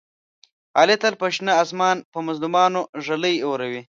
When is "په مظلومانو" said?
2.11-2.81